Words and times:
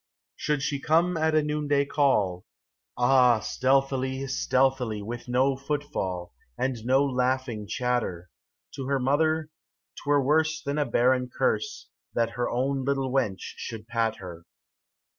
Should 0.35 0.63
she 0.63 0.79
come 0.81 1.15
at 1.15 1.35
a 1.35 1.43
noonday 1.43 1.85
call, 1.85 2.43
Ah, 2.97 3.39
stealthy, 3.39 4.25
stealthy, 4.25 4.99
with 5.03 5.27
no 5.27 5.55
footfall, 5.55 6.33
And 6.57 6.75
no 6.85 7.05
laughing 7.05 7.67
chatter. 7.67 8.31
To 8.73 8.87
her 8.87 8.99
mother 8.99 9.49
'twere 10.03 10.23
worse 10.23 10.59
Than 10.63 10.79
a 10.79 10.87
barren 10.87 11.29
curse 11.29 11.87
That 12.15 12.31
her 12.31 12.49
own 12.49 12.83
little 12.83 13.11
wench 13.13 13.41
should 13.41 13.87
pat 13.87 14.15
her. 14.15 14.45